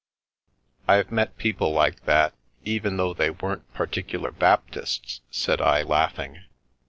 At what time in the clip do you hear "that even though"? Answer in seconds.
2.05-3.13